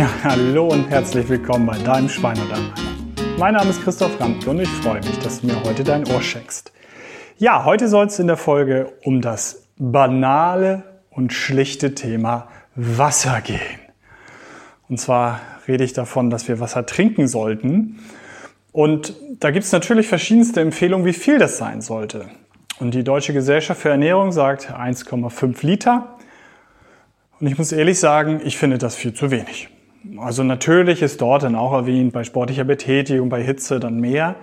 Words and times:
Ja, 0.00 0.08
hallo 0.24 0.68
und 0.68 0.88
herzlich 0.88 1.28
willkommen 1.28 1.66
bei 1.66 1.76
deinem 1.76 2.08
Schwein 2.08 2.38
und 2.40 2.48
Meiner. 2.48 2.74
Mein 3.36 3.52
Name 3.52 3.68
ist 3.68 3.84
Christoph 3.84 4.18
Ramke 4.18 4.48
und 4.48 4.58
ich 4.58 4.68
freue 4.70 5.00
mich, 5.00 5.18
dass 5.18 5.42
du 5.42 5.48
mir 5.48 5.62
heute 5.62 5.84
dein 5.84 6.10
Ohr 6.10 6.22
schenkst. 6.22 6.72
Ja, 7.36 7.66
heute 7.66 7.86
soll 7.86 8.06
es 8.06 8.18
in 8.18 8.26
der 8.26 8.38
Folge 8.38 8.94
um 9.04 9.20
das 9.20 9.66
banale 9.76 10.84
und 11.10 11.34
schlichte 11.34 11.94
Thema 11.94 12.48
Wasser 12.74 13.42
gehen. 13.42 13.78
Und 14.88 14.98
zwar 14.98 15.42
rede 15.68 15.84
ich 15.84 15.92
davon, 15.92 16.30
dass 16.30 16.48
wir 16.48 16.60
Wasser 16.60 16.86
trinken 16.86 17.28
sollten. 17.28 17.98
Und 18.72 19.12
da 19.38 19.50
gibt 19.50 19.66
es 19.66 19.72
natürlich 19.72 20.08
verschiedenste 20.08 20.62
Empfehlungen, 20.62 21.04
wie 21.04 21.12
viel 21.12 21.36
das 21.36 21.58
sein 21.58 21.82
sollte. 21.82 22.24
Und 22.78 22.94
die 22.94 23.04
Deutsche 23.04 23.34
Gesellschaft 23.34 23.82
für 23.82 23.90
Ernährung 23.90 24.32
sagt 24.32 24.72
1,5 24.72 25.58
Liter. 25.60 26.16
Und 27.38 27.48
ich 27.48 27.58
muss 27.58 27.70
ehrlich 27.70 27.98
sagen, 28.00 28.40
ich 28.42 28.56
finde 28.56 28.78
das 28.78 28.96
viel 28.96 29.12
zu 29.12 29.30
wenig. 29.30 29.68
Also 30.18 30.42
natürlich 30.42 31.02
ist 31.02 31.20
dort 31.20 31.42
dann 31.42 31.54
auch 31.54 31.72
erwähnt, 31.72 32.12
bei 32.12 32.24
sportlicher 32.24 32.64
Betätigung, 32.64 33.28
bei 33.28 33.42
Hitze 33.42 33.80
dann 33.80 34.00
mehr. 34.00 34.36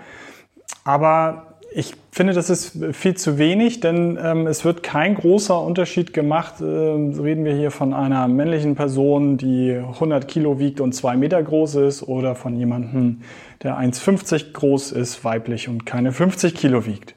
Aber 0.84 1.48
ich 1.74 1.94
finde, 2.12 2.34
das 2.34 2.50
ist 2.50 2.78
viel 2.94 3.16
zu 3.16 3.38
wenig, 3.38 3.80
denn 3.82 4.18
ähm, 4.22 4.48
es 4.48 4.64
wird 4.64 4.84
kein 4.84 5.16
großer 5.16 5.62
Unterschied 5.62 6.14
gemacht. 6.14 6.62
Äh, 6.62 6.64
reden 6.64 7.44
wir 7.44 7.54
hier 7.54 7.72
von 7.72 7.94
einer 7.94 8.28
männlichen 8.28 8.76
Person, 8.76 9.38
die 9.38 9.74
100 9.74 10.28
Kilo 10.28 10.60
wiegt 10.60 10.80
und 10.80 10.94
zwei 10.94 11.18
Meter 11.18 11.42
groß 11.44 11.76
ist 11.76 12.04
oder 12.04 12.36
von 12.36 12.56
jemandem, 12.56 13.22
der 13.64 13.78
1,50 13.78 14.54
groß 14.54 14.92
ist, 14.94 15.24
weiblich 15.24 15.68
und 15.68 15.86
keine 15.86 16.12
50 16.12 16.56
Kilo 16.56 16.86
wiegt. 16.86 17.16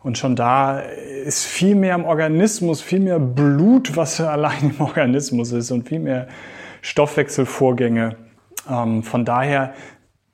Und 0.00 0.18
schon 0.18 0.34
da 0.34 0.80
ist 0.80 1.44
viel 1.44 1.74
mehr 1.74 1.94
im 1.94 2.04
Organismus, 2.04 2.80
viel 2.80 3.00
mehr 3.00 3.20
Blut, 3.20 3.96
was 3.96 4.20
allein 4.20 4.72
im 4.76 4.80
Organismus 4.80 5.52
ist 5.52 5.70
und 5.70 5.88
viel 5.88 6.00
mehr 6.00 6.28
Stoffwechselvorgänge. 6.82 8.16
Ähm, 8.70 9.02
von 9.02 9.24
daher 9.24 9.72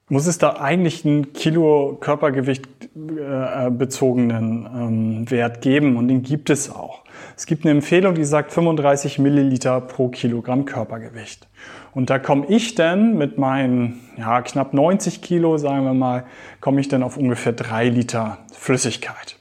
muss 0.08 0.26
es 0.26 0.38
da 0.38 0.54
eigentlich 0.54 1.04
einen 1.04 1.32
Kilo 1.34 1.96
Körpergewicht 2.00 2.66
äh, 2.96 3.70
bezogenen 3.70 4.66
ähm, 4.66 5.30
Wert 5.30 5.60
geben 5.60 5.96
und 5.96 6.08
den 6.08 6.22
gibt 6.22 6.50
es 6.50 6.70
auch. 6.70 7.04
Es 7.36 7.46
gibt 7.46 7.64
eine 7.64 7.72
Empfehlung, 7.72 8.14
die 8.14 8.24
sagt 8.24 8.52
35 8.52 9.18
Milliliter 9.18 9.80
pro 9.80 10.08
Kilogramm 10.08 10.64
Körpergewicht. 10.64 11.46
Und 11.92 12.10
da 12.10 12.18
komme 12.18 12.46
ich 12.48 12.74
dann 12.74 13.16
mit 13.16 13.38
meinen 13.38 14.00
ja, 14.16 14.40
knapp 14.42 14.72
90 14.72 15.20
Kilo, 15.20 15.58
sagen 15.58 15.84
wir 15.84 15.94
mal, 15.94 16.24
komme 16.60 16.80
ich 16.80 16.88
dann 16.88 17.02
auf 17.02 17.16
ungefähr 17.16 17.52
drei 17.52 17.88
Liter 17.88 18.38
Flüssigkeit 18.52 19.37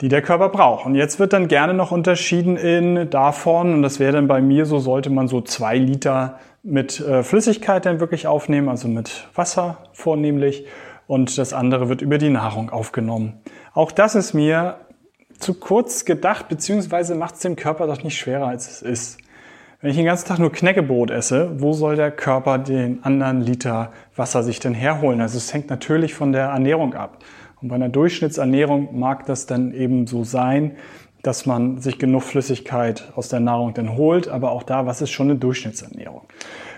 die 0.00 0.08
der 0.08 0.22
Körper 0.22 0.48
braucht. 0.48 0.86
Und 0.86 0.94
jetzt 0.94 1.18
wird 1.18 1.32
dann 1.32 1.48
gerne 1.48 1.74
noch 1.74 1.90
unterschieden 1.90 2.56
in 2.56 3.10
davon, 3.10 3.74
und 3.74 3.82
das 3.82 3.98
wäre 3.98 4.12
dann 4.12 4.28
bei 4.28 4.40
mir 4.40 4.64
so, 4.64 4.78
sollte 4.78 5.10
man 5.10 5.28
so 5.28 5.40
zwei 5.40 5.76
Liter 5.76 6.38
mit 6.62 7.00
äh, 7.00 7.22
Flüssigkeit 7.22 7.86
dann 7.86 8.00
wirklich 8.00 8.26
aufnehmen, 8.26 8.68
also 8.68 8.88
mit 8.88 9.28
Wasser 9.34 9.78
vornehmlich, 9.92 10.66
und 11.06 11.38
das 11.38 11.52
andere 11.54 11.88
wird 11.88 12.02
über 12.02 12.18
die 12.18 12.28
Nahrung 12.28 12.70
aufgenommen. 12.70 13.40
Auch 13.72 13.90
das 13.90 14.14
ist 14.14 14.34
mir 14.34 14.76
zu 15.38 15.54
kurz 15.54 16.04
gedacht, 16.04 16.48
beziehungsweise 16.48 17.14
macht 17.14 17.36
es 17.36 17.40
dem 17.40 17.56
Körper 17.56 17.86
doch 17.86 18.02
nicht 18.02 18.18
schwerer, 18.18 18.48
als 18.48 18.68
es 18.68 18.82
ist. 18.82 19.18
Wenn 19.80 19.90
ich 19.90 19.96
den 19.96 20.06
ganzen 20.06 20.26
Tag 20.26 20.40
nur 20.40 20.50
Knäckebrot 20.50 21.10
esse, 21.10 21.60
wo 21.60 21.72
soll 21.72 21.94
der 21.94 22.10
Körper 22.10 22.58
den 22.58 23.04
anderen 23.04 23.40
Liter 23.40 23.92
Wasser 24.16 24.42
sich 24.42 24.58
denn 24.58 24.74
herholen? 24.74 25.20
Also 25.20 25.38
es 25.38 25.54
hängt 25.54 25.70
natürlich 25.70 26.14
von 26.14 26.32
der 26.32 26.46
Ernährung 26.46 26.94
ab. 26.94 27.18
Und 27.60 27.68
bei 27.68 27.74
einer 27.74 27.88
Durchschnittsernährung 27.88 28.98
mag 28.98 29.26
das 29.26 29.46
dann 29.46 29.72
eben 29.72 30.06
so 30.06 30.24
sein, 30.24 30.72
dass 31.22 31.46
man 31.46 31.78
sich 31.78 31.98
genug 31.98 32.22
Flüssigkeit 32.22 33.12
aus 33.16 33.28
der 33.28 33.40
Nahrung 33.40 33.74
dann 33.74 33.96
holt. 33.96 34.28
Aber 34.28 34.52
auch 34.52 34.62
da, 34.62 34.86
was 34.86 35.02
ist 35.02 35.10
schon 35.10 35.30
eine 35.30 35.38
Durchschnittsernährung? 35.38 36.22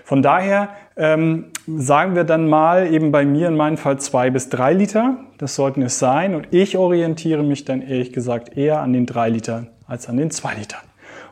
Von 0.03 0.21
daher 0.21 0.69
ähm, 0.97 1.45
sagen 1.67 2.15
wir 2.15 2.23
dann 2.23 2.49
mal 2.49 2.91
eben 2.91 3.11
bei 3.11 3.23
mir 3.23 3.47
in 3.47 3.55
meinem 3.55 3.77
Fall 3.77 3.99
zwei 3.99 4.29
bis 4.29 4.49
drei 4.49 4.73
Liter. 4.73 5.17
Das 5.37 5.55
sollten 5.55 5.81
es 5.83 5.99
sein. 5.99 6.35
Und 6.35 6.47
ich 6.51 6.77
orientiere 6.77 7.43
mich 7.43 7.65
dann 7.65 7.81
ehrlich 7.81 8.11
gesagt 8.11 8.57
eher 8.57 8.81
an 8.81 8.93
den 8.93 9.05
drei 9.05 9.29
Litern 9.29 9.67
als 9.87 10.09
an 10.09 10.17
den 10.17 10.31
zwei 10.31 10.55
Litern. 10.55 10.81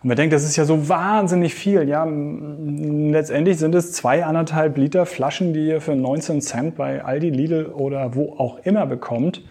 Und 0.01 0.07
man 0.07 0.15
denkt, 0.15 0.33
das 0.33 0.45
ist 0.45 0.55
ja 0.55 0.63
so 0.63 0.87
wahnsinnig 0.87 1.53
viel. 1.53 1.87
Ja, 1.89 2.05
letztendlich 2.05 3.57
sind 3.57 3.75
es 3.75 3.91
zwei, 3.91 4.23
anderthalb 4.23 4.77
Liter 4.77 5.05
Flaschen, 5.05 5.53
die 5.53 5.67
ihr 5.67 5.81
für 5.81 5.95
19 5.95 6.39
Cent 6.39 6.75
bei 6.75 7.03
Aldi, 7.03 7.29
Lidl 7.29 7.65
oder 7.65 8.15
wo 8.15 8.33
auch 8.37 8.59
immer 8.59 8.85
bekommt. 8.85 9.43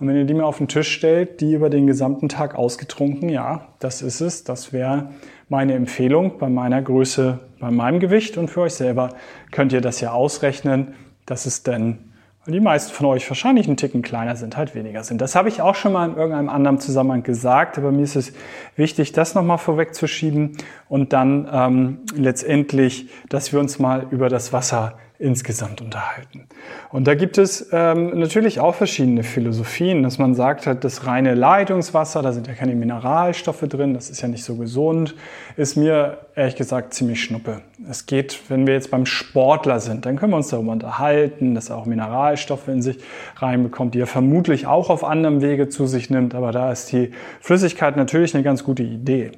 Und 0.00 0.08
wenn 0.08 0.16
ihr 0.16 0.24
die 0.24 0.34
mir 0.34 0.46
auf 0.46 0.58
den 0.58 0.68
Tisch 0.68 0.90
stellt, 0.90 1.40
die 1.42 1.52
über 1.52 1.68
den 1.68 1.86
gesamten 1.86 2.28
Tag 2.28 2.54
ausgetrunken, 2.54 3.28
ja, 3.28 3.68
das 3.78 4.00
ist 4.00 4.20
es. 4.22 4.44
Das 4.44 4.72
wäre 4.72 5.10
meine 5.50 5.74
Empfehlung 5.74 6.38
bei 6.38 6.48
meiner 6.48 6.80
Größe, 6.80 7.38
bei 7.60 7.70
meinem 7.70 8.00
Gewicht. 8.00 8.38
Und 8.38 8.48
für 8.48 8.62
euch 8.62 8.74
selber 8.74 9.10
könnt 9.50 9.74
ihr 9.74 9.82
das 9.82 10.00
ja 10.00 10.12
ausrechnen, 10.12 10.94
dass 11.26 11.44
es 11.44 11.62
denn 11.62 12.11
weil 12.44 12.54
die 12.54 12.60
meisten 12.60 12.92
von 12.92 13.06
euch 13.06 13.28
wahrscheinlich 13.30 13.66
einen 13.66 13.76
Ticken 13.76 14.02
kleiner 14.02 14.34
sind, 14.34 14.56
halt 14.56 14.74
weniger 14.74 15.04
sind. 15.04 15.20
Das 15.20 15.36
habe 15.36 15.48
ich 15.48 15.62
auch 15.62 15.76
schon 15.76 15.92
mal 15.92 16.08
in 16.08 16.16
irgendeinem 16.16 16.48
anderen 16.48 16.78
Zusammenhang 16.78 17.22
gesagt, 17.22 17.78
aber 17.78 17.92
mir 17.92 18.02
ist 18.02 18.16
es 18.16 18.32
wichtig, 18.74 19.12
das 19.12 19.34
nochmal 19.34 19.58
vorwegzuschieben 19.58 20.56
und 20.88 21.12
dann 21.12 21.48
ähm, 21.52 21.98
letztendlich, 22.14 23.08
dass 23.28 23.52
wir 23.52 23.60
uns 23.60 23.78
mal 23.78 24.06
über 24.10 24.28
das 24.28 24.52
Wasser 24.52 24.98
insgesamt 25.22 25.80
unterhalten. 25.80 26.46
Und 26.90 27.06
da 27.06 27.14
gibt 27.14 27.38
es 27.38 27.68
ähm, 27.72 28.18
natürlich 28.18 28.58
auch 28.58 28.74
verschiedene 28.74 29.22
Philosophien, 29.22 30.02
dass 30.02 30.18
man 30.18 30.34
sagt 30.34 30.66
halt, 30.66 30.82
das 30.82 31.06
reine 31.06 31.34
Leitungswasser, 31.34 32.22
da 32.22 32.32
sind 32.32 32.48
ja 32.48 32.54
keine 32.54 32.74
Mineralstoffe 32.74 33.60
drin, 33.60 33.94
das 33.94 34.10
ist 34.10 34.20
ja 34.20 34.26
nicht 34.26 34.42
so 34.42 34.56
gesund, 34.56 35.14
ist 35.56 35.76
mir 35.76 36.18
ehrlich 36.34 36.56
gesagt 36.56 36.92
ziemlich 36.92 37.22
schnuppe. 37.22 37.60
Es 37.88 38.06
geht, 38.06 38.40
wenn 38.48 38.66
wir 38.66 38.74
jetzt 38.74 38.90
beim 38.90 39.06
Sportler 39.06 39.78
sind, 39.78 40.06
dann 40.06 40.16
können 40.16 40.32
wir 40.32 40.38
uns 40.38 40.48
darüber 40.48 40.72
unterhalten, 40.72 41.54
dass 41.54 41.70
er 41.70 41.76
auch 41.76 41.86
Mineralstoffe 41.86 42.66
in 42.66 42.82
sich 42.82 42.98
reinbekommt, 43.36 43.94
die 43.94 44.00
er 44.00 44.08
vermutlich 44.08 44.66
auch 44.66 44.90
auf 44.90 45.04
anderem 45.04 45.40
Wege 45.40 45.68
zu 45.68 45.86
sich 45.86 46.10
nimmt, 46.10 46.34
aber 46.34 46.50
da 46.50 46.72
ist 46.72 46.90
die 46.90 47.12
Flüssigkeit 47.40 47.96
natürlich 47.96 48.34
eine 48.34 48.42
ganz 48.42 48.64
gute 48.64 48.82
Idee. 48.82 49.30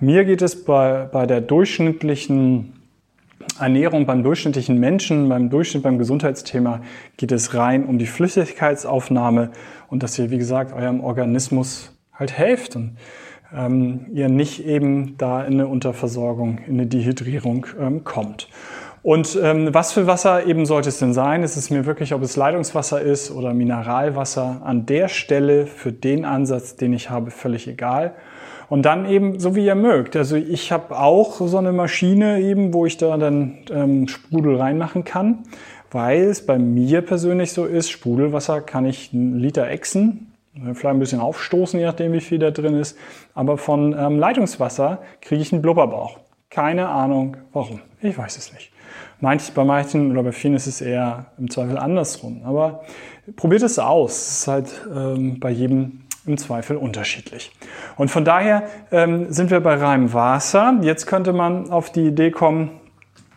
Mir 0.00 0.24
geht 0.24 0.42
es 0.42 0.64
bei, 0.64 1.08
bei 1.12 1.26
der 1.26 1.40
durchschnittlichen 1.40 2.79
Ernährung 3.58 4.06
beim 4.06 4.22
durchschnittlichen 4.22 4.78
Menschen, 4.78 5.28
beim 5.28 5.50
Durchschnitt, 5.50 5.82
beim 5.82 5.98
Gesundheitsthema 5.98 6.80
geht 7.16 7.32
es 7.32 7.54
rein 7.54 7.84
um 7.84 7.98
die 7.98 8.06
Flüssigkeitsaufnahme 8.06 9.50
und 9.88 10.02
dass 10.02 10.18
ihr, 10.18 10.30
wie 10.30 10.38
gesagt, 10.38 10.72
eurem 10.72 11.00
Organismus 11.00 11.96
halt 12.12 12.32
helft 12.32 12.76
und 12.76 12.96
ähm, 13.54 14.06
ihr 14.12 14.28
nicht 14.28 14.64
eben 14.64 15.16
da 15.18 15.42
in 15.42 15.54
eine 15.54 15.66
Unterversorgung, 15.66 16.58
in 16.66 16.74
eine 16.74 16.86
Dehydrierung 16.86 17.66
ähm, 17.78 18.04
kommt. 18.04 18.48
Und 19.02 19.38
ähm, 19.42 19.72
was 19.72 19.92
für 19.92 20.06
Wasser 20.06 20.46
eben 20.46 20.66
sollte 20.66 20.90
es 20.90 20.98
denn 20.98 21.14
sein? 21.14 21.42
Es 21.42 21.56
ist 21.56 21.70
mir 21.70 21.86
wirklich, 21.86 22.12
ob 22.12 22.22
es 22.22 22.36
Leitungswasser 22.36 23.00
ist 23.00 23.30
oder 23.30 23.54
Mineralwasser, 23.54 24.60
an 24.62 24.84
der 24.84 25.08
Stelle 25.08 25.66
für 25.66 25.90
den 25.90 26.26
Ansatz, 26.26 26.76
den 26.76 26.92
ich 26.92 27.08
habe, 27.08 27.30
völlig 27.30 27.66
egal. 27.66 28.14
Und 28.70 28.82
dann 28.82 29.04
eben 29.04 29.40
so 29.40 29.56
wie 29.56 29.66
ihr 29.66 29.74
mögt. 29.74 30.16
Also 30.16 30.36
ich 30.36 30.70
habe 30.70 30.96
auch 30.96 31.40
so 31.40 31.58
eine 31.58 31.72
Maschine 31.72 32.40
eben, 32.40 32.72
wo 32.72 32.86
ich 32.86 32.96
da 32.96 33.16
dann 33.18 33.58
ähm, 33.70 34.06
Sprudel 34.06 34.56
reinmachen 34.56 35.04
kann, 35.04 35.40
weil 35.90 36.22
es 36.22 36.46
bei 36.46 36.56
mir 36.56 37.02
persönlich 37.02 37.52
so 37.52 37.66
ist, 37.66 37.90
Sprudelwasser 37.90 38.60
kann 38.60 38.86
ich 38.86 39.12
einen 39.12 39.40
Liter 39.40 39.68
exen, 39.68 40.32
vielleicht 40.54 40.86
ein 40.86 41.00
bisschen 41.00 41.20
aufstoßen, 41.20 41.80
je 41.80 41.86
nachdem 41.86 42.12
wie 42.12 42.20
viel 42.20 42.38
da 42.38 42.52
drin 42.52 42.74
ist. 42.74 42.96
Aber 43.34 43.58
von 43.58 43.92
ähm, 43.98 44.20
Leitungswasser 44.20 45.00
kriege 45.20 45.42
ich 45.42 45.52
einen 45.52 45.62
Blubberbauch. 45.62 46.20
Keine 46.48 46.88
Ahnung 46.88 47.36
warum. 47.52 47.80
Ich 48.00 48.16
weiß 48.16 48.38
es 48.38 48.52
nicht. 48.52 48.70
Manch, 49.20 49.52
bei 49.52 49.64
manchen 49.64 50.12
oder 50.12 50.22
bei 50.22 50.32
vielen 50.32 50.54
ist 50.54 50.68
es 50.68 50.80
eher 50.80 51.26
im 51.38 51.50
Zweifel 51.50 51.76
andersrum. 51.76 52.42
Aber 52.44 52.84
probiert 53.34 53.62
es 53.62 53.80
aus. 53.80 54.12
Es 54.12 54.38
ist 54.38 54.48
halt 54.48 54.86
ähm, 54.94 55.40
bei 55.40 55.50
jedem 55.50 56.02
im 56.30 56.38
Zweifel 56.38 56.76
unterschiedlich. 56.76 57.52
Und 57.96 58.10
von 58.10 58.24
daher 58.24 58.64
ähm, 58.90 59.30
sind 59.32 59.50
wir 59.50 59.60
bei 59.60 59.74
reinem 59.74 60.12
Wasser. 60.12 60.78
Jetzt 60.82 61.06
könnte 61.06 61.32
man 61.32 61.70
auf 61.70 61.92
die 61.92 62.06
Idee 62.06 62.30
kommen, 62.30 62.70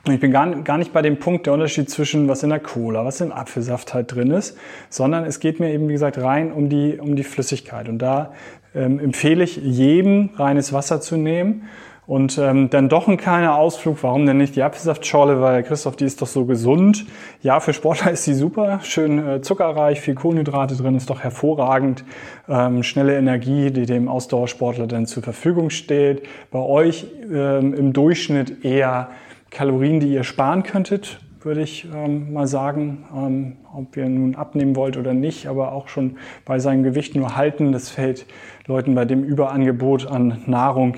ich 0.05 0.19
bin 0.19 0.31
gar, 0.31 0.47
gar 0.63 0.77
nicht 0.77 0.91
bei 0.91 1.01
dem 1.01 1.17
Punkt 1.17 1.45
der 1.45 1.53
Unterschied 1.53 1.89
zwischen 1.89 2.27
was 2.27 2.43
in 2.43 2.49
der 2.49 2.59
Cola, 2.59 3.05
was 3.05 3.21
im 3.21 3.31
Apfelsaft 3.31 3.93
halt 3.93 4.13
drin 4.13 4.31
ist, 4.31 4.57
sondern 4.89 5.23
es 5.23 5.39
geht 5.39 5.61
mir 5.61 5.71
eben, 5.71 5.87
wie 5.87 5.93
gesagt, 5.93 6.17
rein 6.17 6.51
um 6.51 6.67
die, 6.67 6.99
um 6.99 7.15
die 7.15 7.23
Flüssigkeit. 7.23 7.87
Und 7.87 7.99
da 7.99 8.33
ähm, 8.75 8.99
empfehle 8.99 9.43
ich 9.45 9.55
jedem, 9.55 10.31
reines 10.35 10.73
Wasser 10.73 10.99
zu 10.99 11.15
nehmen 11.15 11.69
und 12.05 12.37
ähm, 12.37 12.69
dann 12.69 12.89
doch 12.89 13.07
ein 13.07 13.17
kleiner 13.17 13.55
Ausflug, 13.55 13.97
warum 14.01 14.25
denn 14.25 14.37
nicht 14.37 14.55
die 14.55 14.63
Apfelsaftschorle, 14.63 15.39
weil 15.41 15.63
Christoph, 15.63 15.95
die 15.95 16.05
ist 16.05 16.21
doch 16.21 16.27
so 16.27 16.45
gesund. 16.45 17.05
Ja, 17.41 17.59
für 17.59 17.73
Sportler 17.73 18.11
ist 18.11 18.27
die 18.27 18.33
super, 18.33 18.79
schön 18.83 19.25
äh, 19.25 19.41
zuckerreich, 19.41 20.01
viel 20.01 20.15
Kohlenhydrate 20.15 20.75
drin, 20.75 20.95
ist 20.95 21.09
doch 21.09 21.21
hervorragend. 21.21 22.03
Ähm, 22.49 22.83
schnelle 22.83 23.17
Energie, 23.17 23.71
die 23.71 23.85
dem 23.85 24.09
Ausdauersportler 24.09 24.87
dann 24.87 25.05
zur 25.05 25.23
Verfügung 25.23 25.69
steht. 25.69 26.23
Bei 26.51 26.59
euch 26.59 27.07
ähm, 27.31 27.73
im 27.73 27.93
Durchschnitt 27.93 28.65
eher 28.65 29.09
Kalorien, 29.49 29.99
die 29.99 30.11
ihr 30.11 30.23
sparen 30.23 30.63
könntet, 30.63 31.19
würde 31.45 31.61
ich 31.61 31.87
ähm, 31.93 32.33
mal 32.33 32.47
sagen, 32.47 33.05
ähm, 33.15 33.57
ob 33.73 33.97
ihr 33.97 34.07
nun 34.07 34.35
abnehmen 34.35 34.75
wollt 34.75 34.97
oder 34.97 35.13
nicht, 35.13 35.47
aber 35.47 35.71
auch 35.73 35.87
schon 35.87 36.17
bei 36.45 36.59
seinem 36.59 36.83
Gewicht 36.83 37.15
nur 37.15 37.35
halten. 37.35 37.71
Das 37.71 37.89
fällt 37.89 38.25
Leuten 38.65 38.95
bei 38.95 39.05
dem 39.05 39.23
Überangebot 39.23 40.07
an 40.07 40.41
Nahrung 40.45 40.95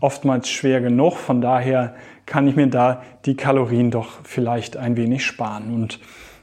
oftmals 0.00 0.48
schwer 0.48 0.80
genug. 0.80 1.16
Von 1.16 1.40
daher 1.40 1.94
kann 2.26 2.46
ich 2.46 2.56
mir 2.56 2.68
da 2.68 3.02
die 3.24 3.36
Kalorien 3.36 3.90
doch 3.90 4.20
vielleicht 4.24 4.76
ein 4.76 4.96
wenig 4.96 5.24
sparen. 5.24 5.74
Und 5.74 6.00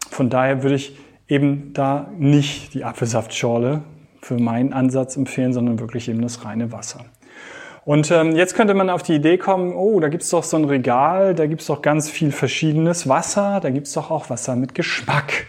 von 0.09 0.29
daher 0.29 0.63
würde 0.63 0.75
ich 0.75 0.97
eben 1.27 1.73
da 1.73 2.07
nicht 2.17 2.73
die 2.73 2.83
Apfelsaftschorle 2.83 3.81
für 4.21 4.39
meinen 4.39 4.73
Ansatz 4.73 5.17
empfehlen, 5.17 5.53
sondern 5.53 5.79
wirklich 5.79 6.09
eben 6.09 6.21
das 6.21 6.45
reine 6.45 6.71
Wasser. 6.71 7.05
Und 7.85 8.09
ähm, 8.09 8.35
jetzt 8.35 8.55
könnte 8.55 8.73
man 8.73 8.89
auf 8.89 9.03
die 9.03 9.13
Idee 9.13 9.37
kommen, 9.37 9.75
oh, 9.75 9.99
da 9.99 10.09
gibt's 10.09 10.31
doch 10.31 10.43
so 10.43 10.57
ein 10.57 10.65
Regal, 10.65 11.35
da 11.35 11.45
gibt's 11.45 11.67
doch 11.67 11.83
ganz 11.83 12.09
viel 12.09 12.31
verschiedenes 12.31 13.07
Wasser, 13.07 13.59
da 13.61 13.69
gibt's 13.69 13.93
doch 13.93 14.09
auch 14.09 14.31
Wasser 14.31 14.55
mit 14.55 14.73
Geschmack. 14.73 15.45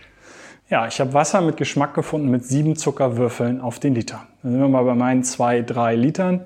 Ja, 0.68 0.86
ich 0.86 1.00
habe 1.00 1.14
Wasser 1.14 1.40
mit 1.40 1.56
Geschmack 1.56 1.94
gefunden 1.94 2.28
mit 2.28 2.44
sieben 2.44 2.76
Zuckerwürfeln 2.76 3.62
auf 3.62 3.78
den 3.78 3.94
Liter. 3.94 4.26
Dann 4.42 4.52
sind 4.52 4.60
wir 4.60 4.68
mal 4.68 4.84
bei 4.84 4.94
meinen 4.94 5.24
zwei, 5.24 5.62
drei 5.62 5.94
Litern. 5.94 6.44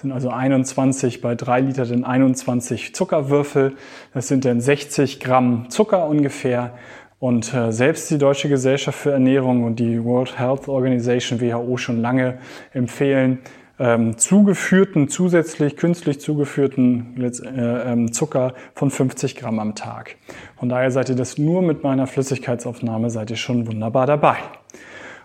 Sind 0.00 0.12
also 0.12 0.30
21 0.30 1.20
bei 1.20 1.34
drei 1.34 1.60
Liter 1.60 1.84
dann 1.84 2.04
21 2.04 2.94
Zuckerwürfel. 2.94 3.74
Das 4.14 4.28
sind 4.28 4.46
dann 4.46 4.58
60 4.62 5.20
Gramm 5.20 5.66
Zucker 5.68 6.06
ungefähr. 6.06 6.72
Und 7.18 7.52
äh, 7.52 7.70
selbst 7.70 8.10
die 8.10 8.16
Deutsche 8.16 8.48
Gesellschaft 8.48 8.98
für 8.98 9.12
Ernährung 9.12 9.62
und 9.62 9.78
die 9.78 10.02
World 10.02 10.38
Health 10.38 10.68
Organization 10.68 11.42
WHO 11.42 11.76
schon 11.76 12.00
lange 12.00 12.38
empfehlen, 12.72 13.40
ähm, 13.78 14.16
zugeführten, 14.16 15.08
zusätzlich 15.08 15.76
künstlich 15.76 16.18
zugeführten 16.18 17.22
äh, 17.22 17.92
ähm, 17.92 18.10
Zucker 18.10 18.54
von 18.74 18.90
50 18.90 19.36
Gramm 19.36 19.58
am 19.58 19.74
Tag. 19.74 20.16
Von 20.58 20.70
daher 20.70 20.90
seid 20.90 21.10
ihr 21.10 21.14
das 21.14 21.36
nur 21.36 21.60
mit 21.60 21.82
meiner 21.82 22.06
Flüssigkeitsaufnahme, 22.06 23.10
seid 23.10 23.28
ihr 23.28 23.36
schon 23.36 23.66
wunderbar 23.66 24.06
dabei. 24.06 24.38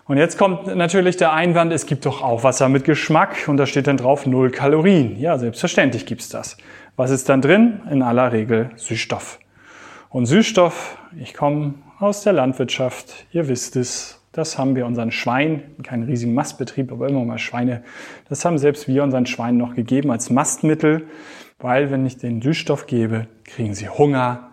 Und 0.08 0.18
jetzt 0.18 0.38
kommt 0.38 0.68
natürlich 0.76 1.16
der 1.16 1.32
Einwand, 1.32 1.72
es 1.72 1.84
gibt 1.84 2.06
doch 2.06 2.22
auch 2.22 2.44
Wasser 2.44 2.68
mit 2.68 2.84
Geschmack 2.84 3.48
und 3.48 3.56
da 3.56 3.66
steht 3.66 3.88
dann 3.88 3.96
drauf 3.96 4.24
null 4.24 4.50
Kalorien. 4.50 5.18
Ja, 5.18 5.36
selbstverständlich 5.36 6.06
gibt's 6.06 6.28
das. 6.28 6.56
Was 6.94 7.10
ist 7.10 7.28
dann 7.28 7.42
drin? 7.42 7.80
In 7.90 8.02
aller 8.02 8.30
Regel 8.30 8.70
Süßstoff. 8.76 9.40
Und 10.08 10.26
Süßstoff, 10.26 10.96
ich 11.18 11.34
komme 11.34 11.74
aus 11.98 12.22
der 12.22 12.34
Landwirtschaft, 12.34 13.26
ihr 13.32 13.48
wisst 13.48 13.74
es, 13.74 14.22
das 14.30 14.58
haben 14.58 14.76
wir 14.76 14.86
unseren 14.86 15.10
Schweinen, 15.10 15.62
keinen 15.82 16.04
riesigen 16.04 16.34
Mastbetrieb, 16.34 16.92
aber 16.92 17.08
immer 17.08 17.24
mal 17.24 17.38
Schweine, 17.38 17.82
das 18.28 18.44
haben 18.44 18.58
selbst 18.58 18.86
wir 18.86 19.02
unseren 19.02 19.26
Schweinen 19.26 19.58
noch 19.58 19.74
gegeben 19.74 20.12
als 20.12 20.30
Mastmittel, 20.30 21.08
weil 21.58 21.90
wenn 21.90 22.06
ich 22.06 22.18
den 22.18 22.40
Süßstoff 22.40 22.86
gebe, 22.86 23.26
kriegen 23.44 23.74
sie 23.74 23.88
Hunger, 23.88 24.50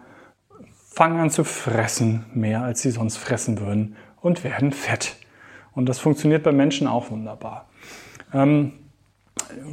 fangen 0.90 1.20
an 1.20 1.30
zu 1.30 1.44
fressen, 1.44 2.26
mehr 2.34 2.64
als 2.64 2.82
sie 2.82 2.92
sonst 2.92 3.18
fressen 3.18 3.60
würden 3.60 3.96
und 4.20 4.44
werden 4.44 4.72
fett. 4.72 5.18
Und 5.76 5.90
das 5.90 6.00
funktioniert 6.00 6.44
bei 6.44 6.52
Menschen 6.52 6.88
auch 6.88 7.12
wunderbar. 7.12 7.68
Ähm, 8.34 8.74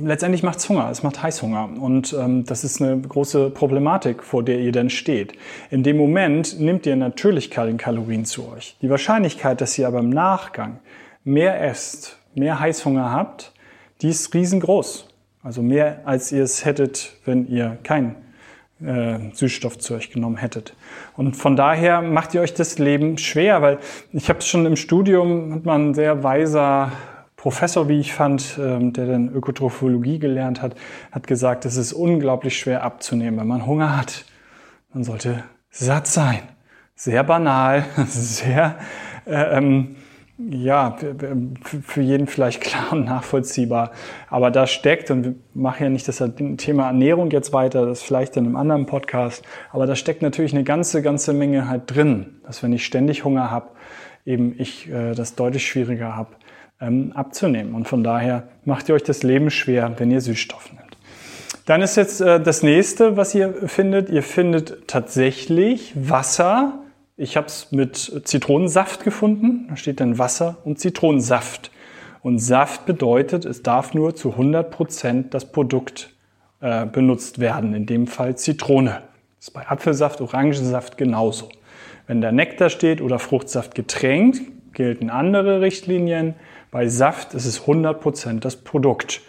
letztendlich 0.02 0.42
macht 0.42 0.58
es 0.58 0.68
Hunger, 0.68 0.88
es 0.90 1.02
macht 1.02 1.22
Heißhunger. 1.22 1.70
Und 1.80 2.14
ähm, 2.18 2.44
das 2.44 2.64
ist 2.64 2.80
eine 2.80 2.98
große 3.00 3.50
Problematik, 3.50 4.22
vor 4.22 4.42
der 4.42 4.60
ihr 4.60 4.72
dann 4.72 4.90
steht. 4.90 5.32
In 5.70 5.82
dem 5.82 5.96
Moment 5.96 6.58
nimmt 6.60 6.86
ihr 6.86 6.96
natürlich 6.96 7.50
keine 7.50 7.76
Kalorien 7.76 8.24
zu 8.24 8.48
euch. 8.48 8.76
Die 8.82 8.90
Wahrscheinlichkeit, 8.90 9.60
dass 9.60 9.78
ihr 9.78 9.86
aber 9.86 10.00
im 10.00 10.10
Nachgang 10.10 10.80
mehr 11.24 11.62
esst, 11.62 12.18
mehr 12.34 12.60
Heißhunger 12.60 13.12
habt, 13.12 13.52
die 14.02 14.08
ist 14.08 14.32
riesengroß. 14.34 15.06
Also 15.42 15.62
mehr, 15.62 16.02
als 16.04 16.32
ihr 16.32 16.42
es 16.42 16.64
hättet, 16.64 17.14
wenn 17.24 17.46
ihr 17.48 17.78
kein 17.82 18.16
äh, 18.84 19.18
Süßstoff 19.32 19.78
zu 19.78 19.94
euch 19.94 20.10
genommen 20.10 20.36
hättet. 20.36 20.74
Und 21.16 21.36
von 21.36 21.56
daher 21.56 22.02
macht 22.02 22.34
ihr 22.34 22.40
euch 22.40 22.54
das 22.54 22.78
Leben 22.78 23.18
schwer, 23.18 23.62
weil 23.62 23.78
ich 24.12 24.28
habe 24.28 24.42
schon 24.42 24.66
im 24.66 24.76
Studium, 24.76 25.54
hat 25.54 25.64
man 25.64 25.94
sehr 25.94 26.22
weiser 26.22 26.92
Professor, 27.36 27.88
wie 27.88 28.00
ich 28.00 28.12
fand, 28.12 28.58
ähm, 28.60 28.92
der 28.92 29.06
dann 29.06 29.28
Ökotrophologie 29.30 30.18
gelernt 30.18 30.60
hat, 30.60 30.76
hat 31.10 31.26
gesagt, 31.26 31.64
es 31.64 31.76
ist 31.76 31.94
unglaublich 31.94 32.58
schwer 32.58 32.82
abzunehmen, 32.82 33.40
wenn 33.40 33.46
man 33.46 33.64
Hunger 33.64 33.96
hat. 33.96 34.26
Man 34.92 35.04
sollte 35.04 35.44
satt 35.70 36.06
sein. 36.06 36.40
Sehr 36.94 37.24
banal, 37.24 37.86
sehr, 38.06 38.78
äh, 39.24 39.56
ähm, 39.56 39.96
ja, 40.48 40.96
für 41.82 42.00
jeden 42.00 42.26
vielleicht 42.26 42.60
klar 42.62 42.92
und 42.92 43.04
nachvollziehbar. 43.04 43.92
Aber 44.28 44.50
da 44.50 44.66
steckt, 44.66 45.10
und 45.10 45.24
wir 45.24 45.34
machen 45.54 45.82
ja 45.84 45.88
nicht 45.90 46.08
das 46.08 46.22
Thema 46.56 46.86
Ernährung 46.86 47.30
jetzt 47.30 47.52
weiter, 47.52 47.86
das 47.86 48.02
vielleicht 48.02 48.36
in 48.36 48.46
einem 48.46 48.56
anderen 48.56 48.86
Podcast, 48.86 49.44
aber 49.72 49.86
da 49.86 49.96
steckt 49.96 50.22
natürlich 50.22 50.52
eine 50.52 50.64
ganze, 50.64 51.02
ganze 51.02 51.32
Menge 51.32 51.68
halt 51.68 51.94
drin, 51.94 52.40
dass 52.46 52.62
wenn 52.62 52.72
ich 52.72 52.84
ständig 52.84 53.24
Hunger 53.24 53.50
habe, 53.50 53.70
eben 54.26 54.54
ich 54.58 54.88
äh, 54.90 55.14
das 55.14 55.34
deutlich 55.34 55.66
schwieriger 55.66 56.16
habe, 56.16 56.30
ähm, 56.80 57.12
abzunehmen. 57.14 57.74
Und 57.74 57.88
von 57.88 58.02
daher 58.02 58.48
macht 58.64 58.88
ihr 58.88 58.94
euch 58.94 59.02
das 59.02 59.22
Leben 59.22 59.50
schwer, 59.50 59.92
wenn 59.98 60.10
ihr 60.10 60.20
Süßstoff 60.20 60.72
nimmt. 60.72 60.96
Dann 61.66 61.82
ist 61.82 61.96
jetzt 61.96 62.20
äh, 62.20 62.40
das 62.40 62.62
nächste, 62.62 63.16
was 63.16 63.34
ihr 63.34 63.68
findet. 63.68 64.08
Ihr 64.10 64.22
findet 64.22 64.88
tatsächlich 64.88 65.92
Wasser. 65.94 66.80
Ich 67.22 67.36
habe 67.36 67.48
es 67.48 67.70
mit 67.70 68.22
Zitronensaft 68.24 69.04
gefunden. 69.04 69.66
Da 69.68 69.76
steht 69.76 70.00
dann 70.00 70.16
Wasser 70.16 70.56
und 70.64 70.78
Zitronensaft. 70.78 71.70
Und 72.22 72.38
Saft 72.38 72.86
bedeutet, 72.86 73.44
es 73.44 73.62
darf 73.62 73.92
nur 73.92 74.16
zu 74.16 74.30
100 74.30 74.70
Prozent 74.70 75.34
das 75.34 75.52
Produkt 75.52 76.14
äh, 76.62 76.86
benutzt 76.86 77.38
werden. 77.38 77.74
In 77.74 77.84
dem 77.84 78.06
Fall 78.06 78.38
Zitrone. 78.38 79.02
Das 79.36 79.48
ist 79.48 79.50
bei 79.50 79.68
Apfelsaft, 79.68 80.22
Orangensaft 80.22 80.96
genauso. 80.96 81.50
Wenn 82.06 82.22
da 82.22 82.32
Nektar 82.32 82.70
steht 82.70 83.02
oder 83.02 83.18
Fruchtsaft 83.18 83.74
getränkt, 83.74 84.40
gelten 84.72 85.10
andere 85.10 85.60
Richtlinien. 85.60 86.36
Bei 86.70 86.88
Saft 86.88 87.34
ist 87.34 87.44
es 87.44 87.64
100% 87.64 88.40
das 88.40 88.56
Produkt. 88.56 89.20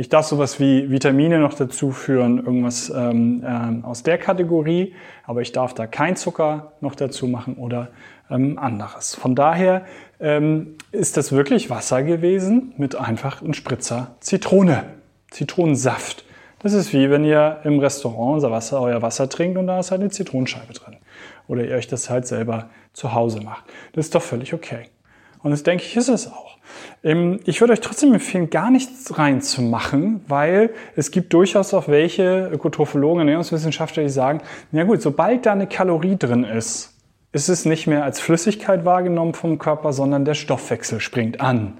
Ich 0.00 0.08
darf 0.08 0.24
sowas 0.24 0.58
wie 0.58 0.90
Vitamine 0.90 1.38
noch 1.38 1.52
dazu 1.52 1.90
führen, 1.90 2.38
irgendwas 2.38 2.88
ähm, 2.88 3.44
äh, 3.44 3.84
aus 3.84 4.02
der 4.02 4.16
Kategorie, 4.16 4.94
aber 5.26 5.42
ich 5.42 5.52
darf 5.52 5.74
da 5.74 5.86
kein 5.86 6.16
Zucker 6.16 6.72
noch 6.80 6.94
dazu 6.94 7.26
machen 7.26 7.56
oder 7.56 7.88
ähm, 8.30 8.58
anderes. 8.58 9.14
Von 9.14 9.34
daher 9.34 9.84
ähm, 10.18 10.76
ist 10.90 11.18
das 11.18 11.32
wirklich 11.32 11.68
Wasser 11.68 12.02
gewesen 12.02 12.72
mit 12.78 12.96
einfach 12.96 13.42
einem 13.42 13.52
Spritzer 13.52 14.16
Zitrone, 14.20 14.84
Zitronensaft. 15.32 16.24
Das 16.60 16.72
ist 16.72 16.94
wie 16.94 17.10
wenn 17.10 17.22
ihr 17.22 17.58
im 17.64 17.78
Restaurant 17.78 18.36
unser 18.36 18.50
Wasser, 18.50 18.80
euer 18.80 19.02
Wasser 19.02 19.28
trinkt 19.28 19.58
und 19.58 19.66
da 19.66 19.80
ist 19.80 19.90
halt 19.90 20.00
eine 20.00 20.08
Zitronenscheibe 20.08 20.72
drin. 20.72 20.96
Oder 21.46 21.66
ihr 21.66 21.74
euch 21.76 21.88
das 21.88 22.08
halt 22.08 22.26
selber 22.26 22.70
zu 22.94 23.12
Hause 23.12 23.42
macht. 23.42 23.64
Das 23.92 24.06
ist 24.06 24.14
doch 24.14 24.22
völlig 24.22 24.54
okay. 24.54 24.84
Und 25.42 25.50
das 25.50 25.62
denke 25.62 25.84
ich, 25.84 25.94
ist 25.94 26.08
es 26.08 26.26
auch. 26.26 26.56
Ähm, 27.02 27.40
ich 27.44 27.60
würde 27.60 27.72
euch 27.72 27.80
trotzdem 27.80 28.12
empfehlen, 28.12 28.50
gar 28.50 28.70
nichts 28.70 29.18
reinzumachen, 29.18 30.24
weil 30.28 30.70
es 30.96 31.10
gibt 31.10 31.32
durchaus 31.32 31.74
auch 31.74 31.88
welche 31.88 32.50
Ökotrophologen, 32.52 33.20
Ernährungswissenschaftler, 33.20 34.02
die 34.02 34.08
sagen, 34.08 34.40
na 34.72 34.84
gut, 34.84 35.02
sobald 35.02 35.46
da 35.46 35.52
eine 35.52 35.66
Kalorie 35.66 36.16
drin 36.16 36.44
ist, 36.44 36.94
ist 37.32 37.48
es 37.48 37.64
nicht 37.64 37.86
mehr 37.86 38.04
als 38.04 38.20
Flüssigkeit 38.20 38.84
wahrgenommen 38.84 39.34
vom 39.34 39.58
Körper, 39.58 39.92
sondern 39.92 40.24
der 40.24 40.34
Stoffwechsel 40.34 41.00
springt 41.00 41.40
an. 41.40 41.78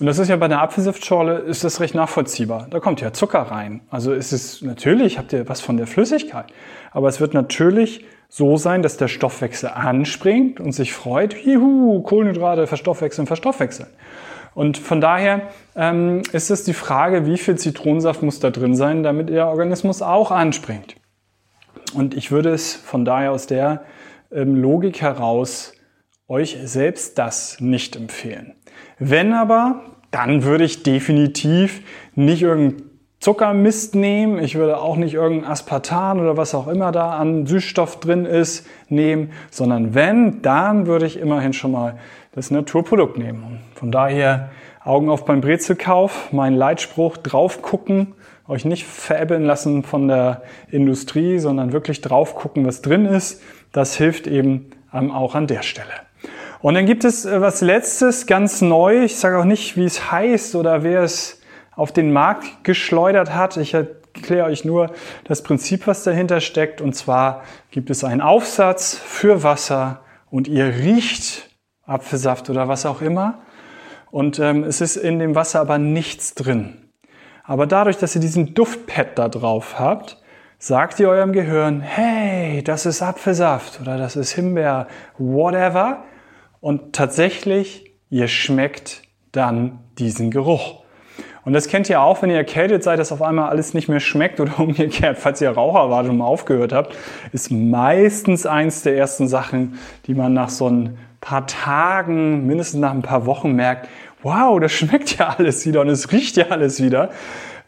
Und 0.00 0.06
das 0.06 0.18
ist 0.18 0.28
ja 0.28 0.36
bei 0.36 0.46
der 0.46 0.62
Apfelsaftschorle 0.62 1.38
ist 1.38 1.64
das 1.64 1.80
recht 1.80 1.94
nachvollziehbar. 1.94 2.68
Da 2.70 2.78
kommt 2.78 3.00
ja 3.00 3.12
Zucker 3.12 3.40
rein. 3.40 3.80
Also 3.90 4.12
ist 4.12 4.32
es 4.32 4.62
natürlich, 4.62 5.18
habt 5.18 5.32
ihr 5.32 5.48
was 5.48 5.60
von 5.60 5.76
der 5.76 5.88
Flüssigkeit. 5.88 6.46
Aber 6.92 7.08
es 7.08 7.20
wird 7.20 7.34
natürlich 7.34 8.04
so 8.28 8.56
sein, 8.56 8.82
dass 8.82 8.96
der 8.96 9.08
Stoffwechsel 9.08 9.70
anspringt 9.70 10.60
und 10.60 10.72
sich 10.72 10.92
freut, 10.92 11.34
juhu, 11.34 12.02
Kohlenhydrate 12.02 12.66
verstoffwechseln, 12.66 13.26
verstoffwechseln. 13.26 13.88
Und 14.54 14.76
von 14.76 15.00
daher 15.00 15.48
ähm, 15.76 16.22
ist 16.32 16.50
es 16.50 16.64
die 16.64 16.74
Frage, 16.74 17.26
wie 17.26 17.38
viel 17.38 17.56
Zitronensaft 17.56 18.22
muss 18.22 18.40
da 18.40 18.50
drin 18.50 18.74
sein, 18.74 19.02
damit 19.02 19.28
der 19.30 19.46
Organismus 19.46 20.02
auch 20.02 20.30
anspringt. 20.30 20.96
Und 21.94 22.14
ich 22.14 22.30
würde 22.30 22.50
es 22.50 22.74
von 22.74 23.04
daher 23.04 23.32
aus 23.32 23.46
der 23.46 23.84
ähm, 24.30 24.56
Logik 24.56 25.00
heraus 25.00 25.72
euch 26.26 26.58
selbst 26.64 27.18
das 27.18 27.60
nicht 27.60 27.96
empfehlen. 27.96 28.54
Wenn 28.98 29.32
aber, 29.32 29.96
dann 30.10 30.42
würde 30.42 30.64
ich 30.64 30.82
definitiv 30.82 31.82
nicht 32.14 32.42
irgendein 32.42 32.88
Zuckermist 33.20 33.94
nehmen. 33.94 34.38
Ich 34.38 34.54
würde 34.54 34.78
auch 34.78 34.96
nicht 34.96 35.14
irgendein 35.14 35.50
Aspartan 35.50 36.20
oder 36.20 36.36
was 36.36 36.54
auch 36.54 36.68
immer 36.68 36.92
da 36.92 37.12
an 37.12 37.46
Süßstoff 37.46 37.98
drin 38.00 38.24
ist 38.24 38.66
nehmen, 38.88 39.32
sondern 39.50 39.94
wenn, 39.94 40.40
dann 40.42 40.86
würde 40.86 41.06
ich 41.06 41.18
immerhin 41.18 41.52
schon 41.52 41.72
mal 41.72 41.98
das 42.32 42.50
Naturprodukt 42.50 43.18
nehmen. 43.18 43.42
Und 43.42 43.60
von 43.74 43.90
daher 43.90 44.50
Augen 44.84 45.10
auf 45.10 45.24
beim 45.24 45.40
Brezelkauf, 45.40 46.32
mein 46.32 46.54
Leitspruch 46.54 47.16
drauf 47.16 47.60
gucken, 47.60 48.14
euch 48.46 48.64
nicht 48.64 48.86
veräppeln 48.86 49.44
lassen 49.44 49.82
von 49.82 50.08
der 50.08 50.42
Industrie, 50.70 51.38
sondern 51.38 51.72
wirklich 51.72 52.00
drauf 52.00 52.34
gucken, 52.34 52.64
was 52.66 52.82
drin 52.82 53.04
ist. 53.04 53.42
Das 53.72 53.96
hilft 53.96 54.26
eben 54.26 54.70
auch 54.90 55.34
an 55.34 55.46
der 55.46 55.62
Stelle. 55.62 55.92
Und 56.60 56.74
dann 56.74 56.86
gibt 56.86 57.04
es 57.04 57.24
äh, 57.24 57.40
was 57.40 57.60
letztes, 57.60 58.26
ganz 58.26 58.62
neu. 58.62 59.04
Ich 59.04 59.16
sage 59.16 59.38
auch 59.38 59.44
nicht, 59.44 59.76
wie 59.76 59.84
es 59.84 60.10
heißt 60.10 60.56
oder 60.56 60.82
wer 60.82 61.02
es 61.02 61.37
auf 61.78 61.92
den 61.92 62.12
Markt 62.12 62.64
geschleudert 62.64 63.32
hat. 63.32 63.56
Ich 63.56 63.72
erkläre 63.72 64.46
euch 64.46 64.64
nur 64.64 64.90
das 65.24 65.42
Prinzip, 65.44 65.86
was 65.86 66.02
dahinter 66.02 66.40
steckt. 66.40 66.80
Und 66.80 66.94
zwar 66.94 67.44
gibt 67.70 67.88
es 67.88 68.02
einen 68.02 68.20
Aufsatz 68.20 68.96
für 68.96 69.44
Wasser 69.44 70.00
und 70.28 70.48
ihr 70.48 70.66
riecht 70.66 71.48
Apfelsaft 71.86 72.50
oder 72.50 72.66
was 72.66 72.84
auch 72.84 73.00
immer. 73.00 73.42
Und 74.10 74.40
ähm, 74.40 74.64
es 74.64 74.80
ist 74.80 74.96
in 74.96 75.20
dem 75.20 75.36
Wasser 75.36 75.60
aber 75.60 75.78
nichts 75.78 76.34
drin. 76.34 76.90
Aber 77.44 77.68
dadurch, 77.68 77.96
dass 77.96 78.12
ihr 78.16 78.20
diesen 78.20 78.54
Duftpad 78.54 79.16
da 79.16 79.28
drauf 79.28 79.78
habt, 79.78 80.20
sagt 80.58 80.98
ihr 80.98 81.08
eurem 81.08 81.32
Gehirn, 81.32 81.80
hey, 81.80 82.64
das 82.64 82.86
ist 82.86 83.02
Apfelsaft 83.02 83.80
oder 83.80 83.98
das 83.98 84.16
ist 84.16 84.32
Himbeer, 84.32 84.88
whatever. 85.16 86.02
Und 86.60 86.92
tatsächlich, 86.92 87.94
ihr 88.10 88.26
schmeckt 88.26 89.02
dann 89.30 89.78
diesen 89.96 90.32
Geruch. 90.32 90.82
Und 91.48 91.54
das 91.54 91.66
kennt 91.66 91.88
ihr 91.88 92.02
auch, 92.02 92.20
wenn 92.20 92.28
ihr 92.28 92.36
erkältet 92.36 92.82
seid, 92.82 92.98
dass 92.98 93.10
auf 93.10 93.22
einmal 93.22 93.48
alles 93.48 93.72
nicht 93.72 93.88
mehr 93.88 94.00
schmeckt 94.00 94.38
oder 94.38 94.58
umgekehrt, 94.60 95.16
falls 95.16 95.40
ihr 95.40 95.48
Raucher 95.48 95.88
wart 95.88 96.06
und 96.06 96.18
mal 96.18 96.26
aufgehört 96.26 96.74
habt, 96.74 96.94
ist 97.32 97.50
meistens 97.50 98.44
eins 98.44 98.82
der 98.82 98.98
ersten 98.98 99.28
Sachen, 99.28 99.78
die 100.06 100.12
man 100.12 100.34
nach 100.34 100.50
so 100.50 100.68
ein 100.68 100.98
paar 101.22 101.46
Tagen, 101.46 102.46
mindestens 102.46 102.80
nach 102.80 102.90
ein 102.90 103.00
paar 103.00 103.24
Wochen 103.24 103.52
merkt, 103.52 103.88
wow, 104.22 104.60
das 104.60 104.72
schmeckt 104.72 105.16
ja 105.16 105.34
alles 105.38 105.64
wieder 105.64 105.80
und 105.80 105.88
es 105.88 106.12
riecht 106.12 106.36
ja 106.36 106.48
alles 106.48 106.82
wieder 106.82 107.08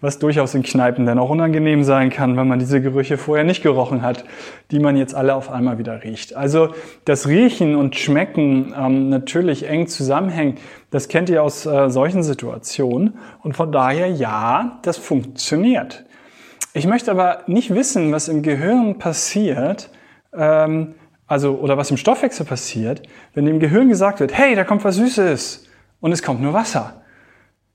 was 0.00 0.18
durchaus 0.18 0.54
in 0.54 0.62
Kneipen 0.62 1.06
dann 1.06 1.18
auch 1.18 1.30
unangenehm 1.30 1.84
sein 1.84 2.10
kann, 2.10 2.36
wenn 2.36 2.48
man 2.48 2.58
diese 2.58 2.80
Gerüche 2.80 3.18
vorher 3.18 3.44
nicht 3.44 3.62
gerochen 3.62 4.02
hat, 4.02 4.24
die 4.70 4.78
man 4.78 4.96
jetzt 4.96 5.14
alle 5.14 5.34
auf 5.34 5.50
einmal 5.50 5.78
wieder 5.78 6.02
riecht. 6.02 6.34
Also 6.34 6.74
das 7.04 7.28
Riechen 7.28 7.74
und 7.76 7.96
Schmecken 7.96 8.74
ähm, 8.76 9.08
natürlich 9.10 9.68
eng 9.68 9.86
zusammenhängt, 9.86 10.58
das 10.90 11.08
kennt 11.08 11.28
ihr 11.28 11.42
aus 11.42 11.66
äh, 11.66 11.90
solchen 11.90 12.22
Situationen 12.22 13.18
und 13.42 13.56
von 13.56 13.72
daher 13.72 14.08
ja, 14.10 14.78
das 14.82 14.96
funktioniert. 14.96 16.04
Ich 16.72 16.86
möchte 16.86 17.10
aber 17.10 17.42
nicht 17.46 17.74
wissen, 17.74 18.12
was 18.12 18.28
im 18.28 18.42
Gehirn 18.42 18.98
passiert, 18.98 19.90
ähm, 20.32 20.94
also 21.26 21.58
oder 21.58 21.76
was 21.76 21.90
im 21.90 21.96
Stoffwechsel 21.96 22.46
passiert, 22.46 23.02
wenn 23.34 23.44
dem 23.44 23.60
Gehirn 23.60 23.88
gesagt 23.88 24.20
wird, 24.20 24.36
hey, 24.36 24.54
da 24.54 24.64
kommt 24.64 24.82
was 24.84 24.96
Süßes 24.96 25.66
und 26.00 26.12
es 26.12 26.22
kommt 26.22 26.40
nur 26.40 26.54
Wasser. 26.54 27.02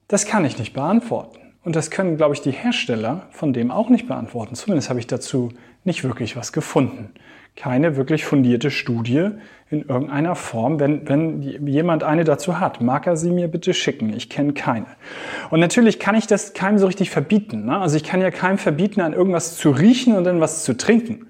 Das 0.07 0.25
kann 0.25 0.45
ich 0.45 0.57
nicht 0.59 0.73
beantworten. 0.73 1.44
Und 1.65 1.75
das 1.75 1.89
können, 1.89 2.15
glaube 2.15 2.35
ich, 2.35 2.41
die 2.41 2.51
Hersteller 2.51 3.23
von 3.31 3.51
dem 3.51 3.71
auch 3.71 3.89
nicht 3.89 4.07
beantworten. 4.07 4.55
Zumindest 4.55 4.89
habe 4.89 4.99
ich 4.99 5.07
dazu 5.07 5.51
nicht 5.83 6.03
wirklich 6.03 6.37
was 6.37 6.53
gefunden. 6.53 7.09
Keine 7.55 7.95
wirklich 7.95 8.23
fundierte 8.23 8.69
Studie 8.69 9.29
in 9.71 9.81
irgendeiner 9.81 10.35
Form. 10.35 10.79
Wenn, 10.79 11.09
wenn 11.09 11.41
jemand 11.41 12.03
eine 12.03 12.23
dazu 12.23 12.59
hat, 12.59 12.81
mag 12.81 13.07
er 13.07 13.17
sie 13.17 13.31
mir 13.31 13.47
bitte 13.47 13.73
schicken. 13.73 14.13
Ich 14.13 14.29
kenne 14.29 14.53
keine. 14.53 14.85
Und 15.49 15.59
natürlich 15.59 15.99
kann 15.99 16.13
ich 16.13 16.27
das 16.27 16.53
keinem 16.53 16.77
so 16.77 16.85
richtig 16.85 17.09
verbieten. 17.09 17.65
Ne? 17.65 17.79
Also 17.79 17.97
ich 17.97 18.03
kann 18.03 18.21
ja 18.21 18.29
keinem 18.29 18.59
verbieten, 18.59 19.01
an 19.01 19.13
irgendwas 19.13 19.57
zu 19.57 19.71
riechen 19.71 20.15
und 20.15 20.23
dann 20.23 20.39
was 20.39 20.63
zu 20.63 20.77
trinken. 20.77 21.25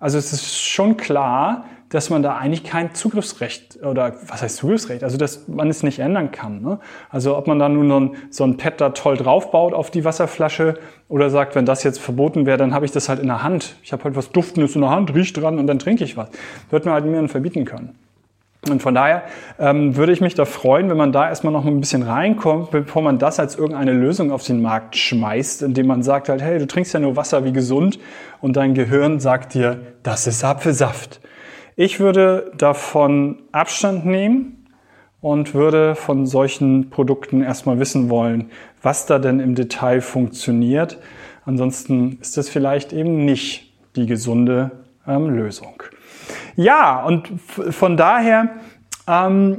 Also 0.00 0.18
es 0.18 0.34
ist 0.34 0.58
schon 0.58 0.98
klar, 0.98 1.64
dass 1.90 2.10
man 2.10 2.22
da 2.22 2.36
eigentlich 2.36 2.64
kein 2.64 2.94
Zugriffsrecht 2.94 3.78
oder 3.82 4.14
was 4.26 4.42
heißt 4.42 4.56
Zugriffsrecht? 4.56 5.02
Also 5.02 5.16
dass 5.16 5.48
man 5.48 5.68
es 5.68 5.82
nicht 5.82 5.98
ändern 6.00 6.30
kann. 6.30 6.60
Ne? 6.60 6.78
Also 7.08 7.36
ob 7.36 7.46
man 7.46 7.58
da 7.58 7.68
nun 7.68 8.16
so 8.30 8.44
ein 8.44 8.56
Pad 8.56 8.80
da 8.80 8.90
toll 8.90 9.16
draufbaut 9.16 9.72
auf 9.72 9.90
die 9.90 10.04
Wasserflasche 10.04 10.78
oder 11.08 11.30
sagt, 11.30 11.54
wenn 11.54 11.64
das 11.64 11.82
jetzt 11.84 11.98
verboten 11.98 12.46
wäre, 12.46 12.58
dann 12.58 12.74
habe 12.74 12.84
ich 12.84 12.92
das 12.92 13.08
halt 13.08 13.20
in 13.20 13.28
der 13.28 13.42
Hand. 13.42 13.76
Ich 13.82 13.92
habe 13.92 14.04
halt 14.04 14.16
was 14.16 14.30
Duftendes 14.30 14.74
in 14.74 14.82
der 14.82 14.90
Hand, 14.90 15.14
riecht 15.14 15.36
dran 15.36 15.58
und 15.58 15.66
dann 15.66 15.78
trinke 15.78 16.04
ich 16.04 16.16
was. 16.16 16.28
Wird 16.70 16.84
man 16.84 16.94
halt 16.94 17.06
mir 17.06 17.28
verbieten 17.28 17.64
können. 17.64 17.94
Und 18.68 18.82
von 18.82 18.94
daher 18.94 19.22
ähm, 19.58 19.96
würde 19.96 20.12
ich 20.12 20.20
mich 20.20 20.34
da 20.34 20.44
freuen, 20.44 20.90
wenn 20.90 20.96
man 20.96 21.12
da 21.12 21.28
erstmal 21.28 21.52
noch 21.52 21.64
ein 21.64 21.80
bisschen 21.80 22.02
reinkommt, 22.02 22.72
bevor 22.72 23.02
man 23.02 23.18
das 23.18 23.38
als 23.38 23.56
irgendeine 23.56 23.92
Lösung 23.92 24.32
auf 24.32 24.44
den 24.44 24.60
Markt 24.60 24.96
schmeißt, 24.96 25.62
indem 25.62 25.86
man 25.86 26.02
sagt 26.02 26.28
halt, 26.28 26.42
hey, 26.42 26.58
du 26.58 26.66
trinkst 26.66 26.92
ja 26.92 27.00
nur 27.00 27.16
Wasser 27.16 27.44
wie 27.44 27.52
gesund 27.52 27.98
und 28.40 28.56
dein 28.56 28.74
Gehirn 28.74 29.20
sagt 29.20 29.54
dir, 29.54 29.78
das 30.02 30.26
ist 30.26 30.44
Apfelsaft. 30.44 31.20
Ich 31.80 32.00
würde 32.00 32.50
davon 32.58 33.40
Abstand 33.52 34.04
nehmen 34.04 34.66
und 35.20 35.54
würde 35.54 35.94
von 35.94 36.26
solchen 36.26 36.90
Produkten 36.90 37.40
erstmal 37.40 37.78
wissen 37.78 38.10
wollen, 38.10 38.50
was 38.82 39.06
da 39.06 39.20
denn 39.20 39.38
im 39.38 39.54
Detail 39.54 40.00
funktioniert. 40.00 40.98
Ansonsten 41.44 42.18
ist 42.20 42.36
das 42.36 42.48
vielleicht 42.48 42.92
eben 42.92 43.24
nicht 43.24 43.72
die 43.94 44.06
gesunde 44.06 44.72
ähm, 45.06 45.30
Lösung. 45.30 45.80
Ja, 46.56 47.04
und 47.04 47.28
von 47.38 47.96
daher, 47.96 48.56
ähm, 49.06 49.58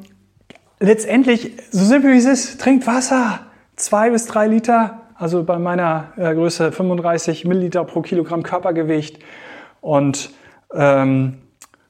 letztendlich, 0.82 1.54
so 1.72 1.86
simpel 1.86 2.12
wie 2.12 2.18
es 2.18 2.26
ist, 2.26 2.60
trinkt 2.60 2.86
Wasser. 2.86 3.46
Zwei 3.78 4.10
bis 4.10 4.26
drei 4.26 4.48
Liter, 4.48 5.04
also 5.16 5.46
bei 5.46 5.58
meiner 5.58 6.12
äh, 6.18 6.36
Größe 6.36 6.74
35 6.74 7.46
Milliliter 7.46 7.86
pro 7.86 8.02
Kilogramm 8.02 8.44
Körpergewicht. 8.44 9.20
Und 9.80 10.32
ähm, 10.74 11.38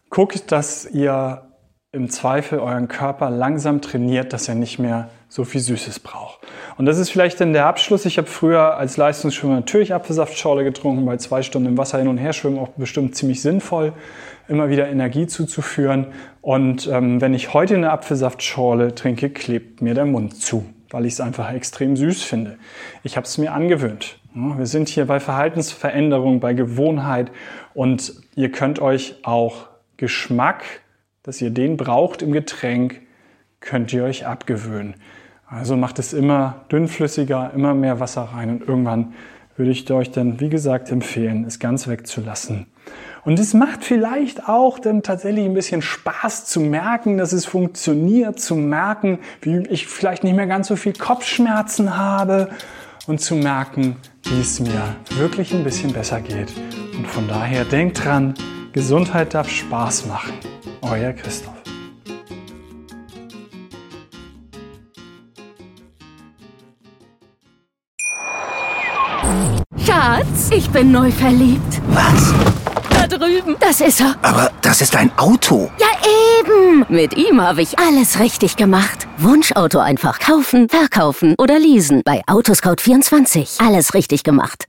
guckt, 0.09 0.51
dass 0.51 0.85
ihr 0.85 1.49
im 1.91 2.09
Zweifel 2.09 2.59
euren 2.59 2.87
Körper 2.87 3.31
langsam 3.31 3.81
trainiert, 3.81 4.31
dass 4.31 4.47
er 4.47 4.53
nicht 4.55 4.77
mehr 4.77 5.09
so 5.27 5.43
viel 5.43 5.61
Süßes 5.61 5.99
braucht. 5.99 6.39
Und 6.77 6.85
das 6.85 6.99
ist 6.99 7.09
vielleicht 7.09 7.41
dann 7.41 7.53
der 7.53 7.65
Abschluss. 7.65 8.05
Ich 8.05 8.17
habe 8.17 8.27
früher 8.27 8.77
als 8.77 8.97
Leistungsschwimmer 8.97 9.55
natürlich 9.55 9.93
Apfelsaftschorle 9.93 10.63
getrunken, 10.63 11.05
weil 11.07 11.19
zwei 11.19 11.41
Stunden 11.41 11.67
im 11.67 11.77
Wasser 11.77 11.97
hin 11.97 12.07
und 12.07 12.17
her 12.17 12.33
schwimmen 12.33 12.59
auch 12.59 12.69
bestimmt 12.69 13.15
ziemlich 13.15 13.41
sinnvoll, 13.41 13.93
immer 14.47 14.69
wieder 14.69 14.87
Energie 14.87 15.25
zuzuführen. 15.25 16.07
Und 16.41 16.87
ähm, 16.87 17.21
wenn 17.21 17.33
ich 17.33 17.53
heute 17.53 17.75
eine 17.75 17.91
Apfelsaftschorle 17.91 18.93
trinke, 18.93 19.29
klebt 19.31 19.81
mir 19.81 19.95
der 19.95 20.05
Mund 20.05 20.39
zu, 20.39 20.65
weil 20.91 21.05
ich 21.05 21.13
es 21.13 21.21
einfach 21.21 21.51
extrem 21.51 21.95
süß 21.95 22.21
finde. 22.23 22.57
Ich 23.03 23.17
habe 23.17 23.25
es 23.25 23.37
mir 23.39 23.53
angewöhnt. 23.53 24.19
Wir 24.33 24.67
sind 24.67 24.89
hier 24.89 25.07
bei 25.07 25.19
Verhaltensveränderung, 25.19 26.39
bei 26.39 26.53
Gewohnheit 26.53 27.31
und 27.73 28.13
ihr 28.35 28.51
könnt 28.51 28.79
euch 28.79 29.15
auch 29.23 29.68
Geschmack, 29.99 30.63
dass 31.23 31.41
ihr 31.41 31.49
den 31.49 31.75
braucht 31.75 32.21
im 32.21 32.31
Getränk, 32.31 33.01
könnt 33.59 33.91
ihr 33.91 34.05
euch 34.05 34.25
abgewöhnen. 34.25 34.95
Also 35.45 35.75
macht 35.75 35.99
es 35.99 36.13
immer 36.13 36.65
dünnflüssiger, 36.71 37.51
immer 37.53 37.73
mehr 37.73 37.99
Wasser 37.99 38.21
rein 38.21 38.49
und 38.49 38.67
irgendwann 38.67 39.13
würde 39.57 39.71
ich 39.71 39.91
euch 39.91 40.09
dann, 40.11 40.39
wie 40.39 40.47
gesagt, 40.47 40.89
empfehlen, 40.89 41.43
es 41.43 41.59
ganz 41.59 41.89
wegzulassen. 41.89 42.67
Und 43.25 43.39
es 43.39 43.53
macht 43.53 43.83
vielleicht 43.83 44.47
auch 44.47 44.79
dann 44.79 45.03
tatsächlich 45.03 45.43
ein 45.43 45.53
bisschen 45.53 45.81
Spaß 45.81 46.45
zu 46.45 46.61
merken, 46.61 47.17
dass 47.17 47.33
es 47.33 47.45
funktioniert, 47.45 48.39
zu 48.39 48.55
merken, 48.55 49.19
wie 49.41 49.57
ich 49.69 49.85
vielleicht 49.85 50.23
nicht 50.23 50.37
mehr 50.37 50.47
ganz 50.47 50.69
so 50.69 50.77
viel 50.77 50.93
Kopfschmerzen 50.93 51.97
habe 51.97 52.49
und 53.05 53.19
zu 53.19 53.35
merken, 53.35 53.97
wie 54.23 54.39
es 54.39 54.61
mir 54.61 54.95
wirklich 55.17 55.53
ein 55.53 55.65
bisschen 55.65 55.91
besser 55.91 56.21
geht. 56.21 56.53
Und 56.97 57.05
von 57.07 57.27
daher 57.27 57.65
denkt 57.65 58.05
dran, 58.05 58.35
Gesundheit 58.73 59.33
darf 59.33 59.49
Spaß 59.49 60.05
machen. 60.05 60.33
Euer 60.81 61.13
Christoph. 61.13 61.53
Schatz, 69.85 70.49
ich 70.51 70.69
bin 70.69 70.91
neu 70.91 71.11
verliebt. 71.11 71.81
Was? 71.89 72.33
Da 72.91 73.07
drüben. 73.07 73.55
Das 73.59 73.81
ist 73.81 74.01
er. 74.01 74.15
Aber 74.21 74.51
das 74.61 74.81
ist 74.81 74.95
ein 74.95 75.11
Auto. 75.17 75.71
Ja, 75.79 75.87
eben. 76.39 76.85
Mit 76.89 77.17
ihm 77.17 77.41
habe 77.41 77.61
ich 77.61 77.79
alles 77.79 78.19
richtig 78.19 78.55
gemacht. 78.55 79.07
Wunschauto 79.17 79.79
einfach 79.79 80.19
kaufen, 80.19 80.69
verkaufen 80.69 81.35
oder 81.39 81.57
leasen. 81.59 82.01
Bei 82.05 82.21
Autoscout24. 82.27 83.65
Alles 83.65 83.93
richtig 83.93 84.23
gemacht. 84.23 84.65